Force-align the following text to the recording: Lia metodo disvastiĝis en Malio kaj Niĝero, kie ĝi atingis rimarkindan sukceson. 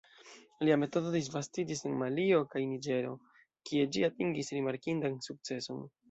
Lia 0.67 0.75
metodo 0.83 1.09
disvastiĝis 1.15 1.83
en 1.89 1.99
Malio 1.99 2.39
kaj 2.53 2.61
Niĝero, 2.69 3.11
kie 3.71 3.83
ĝi 3.97 4.03
atingis 4.07 4.49
rimarkindan 4.55 5.21
sukceson. 5.27 5.85